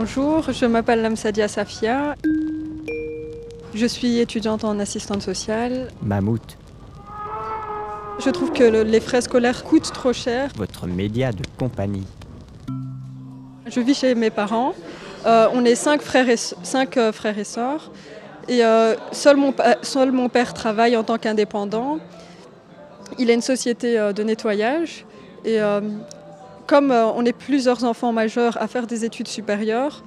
[0.00, 2.16] Bonjour, je m'appelle Lamsadia Safia.
[3.72, 5.88] Je suis étudiante en assistante sociale.
[6.02, 6.58] Mammouth,
[8.22, 10.50] Je trouve que le- les frais scolaires coûtent trop cher.
[10.56, 12.06] votre média de compagnie.
[13.66, 14.74] Je vis chez mes parents.
[15.24, 17.90] Euh, on est cinq frères et, cinq, euh, frères et sœurs.
[18.48, 21.98] Et euh, seul, mon, seul mon père travaille en tant qu'indépendant.
[23.18, 25.06] Il a une société de nettoyage.
[25.46, 25.58] Et
[26.66, 30.02] comme euh, on est plusieurs enfants majeurs à faire des études supérieures,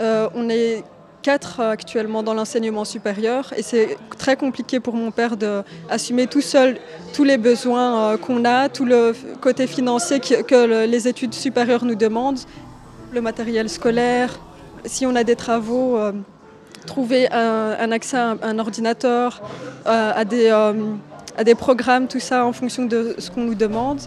[0.00, 0.84] euh, on est
[1.22, 3.52] quatre euh, actuellement dans l'enseignement supérieur.
[3.56, 6.78] Et c'est très compliqué pour mon père d'assumer tout seul
[7.12, 11.96] tous les besoins qu'on a, tout le côté financier que le- les études supérieures nous
[11.96, 12.40] demandent
[13.12, 14.38] le matériel scolaire,
[14.84, 15.98] si on a des travaux,
[16.86, 19.42] trouver un, accès à un, ordinateur,
[19.86, 24.00] à, des, à des programmes, tout ça en fonction de ce qu'on nous demande.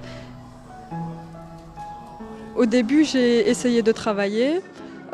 [2.61, 4.61] Au début, j'ai essayé de travailler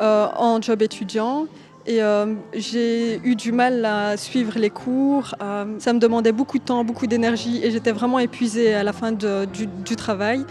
[0.02, 1.46] euh, en job étudiant
[1.86, 5.34] et euh, j'ai eu du mal à suivre les cours.
[5.40, 8.92] euh, ça me demandait beaucoup de temps, beaucoup d'énergie et j'étais vraiment épuisée à la
[8.92, 10.44] fin du- du travail.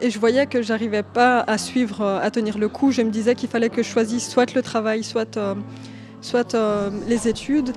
[0.00, 2.92] Et je voyais que j'arrivais pas à suivre, à tenir le coup.
[2.92, 5.36] Je me disais qu'il fallait que je choisisse soit le travail, soit,
[6.20, 6.56] soit
[7.08, 7.72] les études.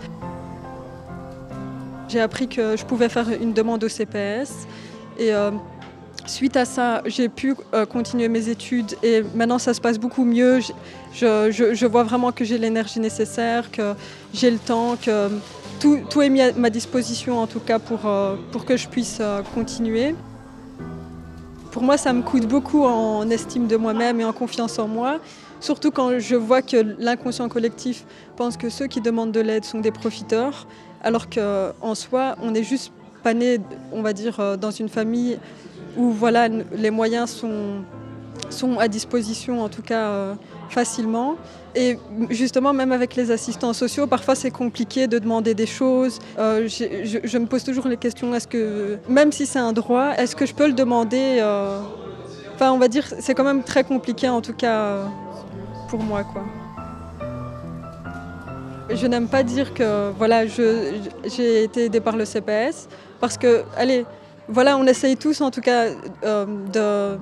[2.09, 4.67] J'ai appris que je pouvais faire une demande au CPS.
[5.17, 5.31] Et
[6.30, 8.95] suite à ça, j'ai pu euh, continuer mes études.
[9.03, 10.59] Et maintenant, ça se passe beaucoup mieux.
[11.14, 13.94] Je, vois vraiment que j'ai l'énergie nécessaire, que
[14.34, 15.30] j'ai le temps, que
[15.80, 19.17] tout, est mis à ma disposition, en tout cas, pour, euh, pour que je puisse
[19.19, 20.16] euh, continuer.
[21.72, 25.19] Pour moi, ça me coûte beaucoup en estime de moi-même et en confiance en moi,
[25.59, 29.80] surtout quand je vois que l'inconscient collectif pense que ceux qui demandent de l'aide sont
[29.80, 30.66] des profiteurs,
[31.03, 32.91] alors qu'en soi, on n'est juste
[33.22, 33.59] pas né,
[33.91, 35.38] on va dire, dans une famille
[35.98, 37.84] où voilà, les moyens sont,
[38.50, 40.34] sont à disposition, en tout cas euh,
[40.70, 41.36] facilement.
[41.76, 41.98] Et
[42.30, 46.20] justement, même avec les assistants sociaux, parfois c'est compliqué de demander des choses.
[46.40, 50.35] Euh, je, me pose toujours les questions, est-ce que, même si c'est un droit, est-ce
[50.35, 51.80] que je peux le demander euh,
[52.56, 55.03] Enfin, on va dire, c'est quand même très compliqué en tout cas
[55.90, 56.44] pour moi, quoi.
[58.90, 62.88] Je n'aime pas dire que voilà, j'ai été aidée par le CPS
[63.19, 64.06] parce que, allez,
[64.50, 65.88] voilà, on essaye tous en tout cas
[66.24, 67.18] euh,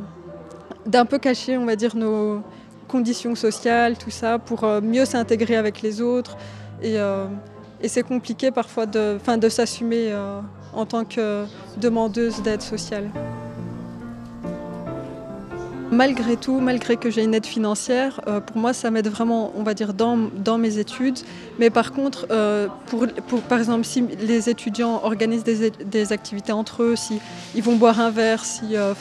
[0.85, 2.41] d'un peu cacher, on va dire, nos
[2.87, 6.37] conditions sociales, tout ça, pour euh, mieux s'intégrer avec les autres.
[6.81, 7.25] Et, euh,
[7.87, 10.11] c'est compliqué parfois de, enfin, de s'assumer
[10.73, 11.45] en tant que
[11.77, 13.11] demandeuse d'aide sociale.
[15.95, 19.63] Malgré tout, malgré que j'ai une aide financière, euh, pour moi, ça m'aide vraiment, on
[19.63, 21.19] va dire, dans, mes études.
[21.57, 23.07] Mais par contre, euh, pour,
[23.43, 27.21] par exemple, si les étudiants organisent des, activités entre eux, si
[27.61, 28.93] vont boire un verre, si, euh,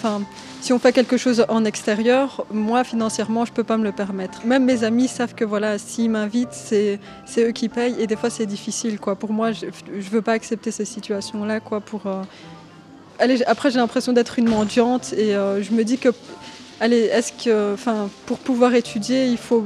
[0.60, 3.92] si on fait quelque chose en extérieur, moi, financièrement, je ne peux pas me le
[3.92, 4.46] permettre.
[4.46, 7.00] Même mes amis savent que voilà, s'ils m'invitent, c'est
[7.38, 7.96] eux qui payent.
[7.98, 9.00] Et des fois, c'est difficile.
[9.00, 9.16] Quoi.
[9.16, 11.58] Pour moi, je ne veux pas accepter ces situations-là.
[13.46, 16.10] Après, j'ai l'impression d'être une mendiante et je me dis que,
[16.84, 19.64] allez, est-ce que, enfin, pour pouvoir étudier, il faut,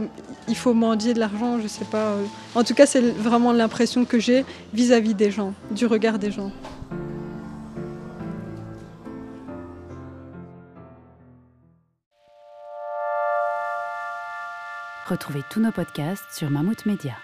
[0.72, 2.12] mendier de l'argent, je sais pas.
[2.12, 2.24] euh.
[2.54, 6.52] En tout cas, c'est vraiment l'impression que j'ai vis-à-vis des gens, du regard des gens.
[15.08, 17.14] Retrouvez tous nos podcasts sur Mammouth Media.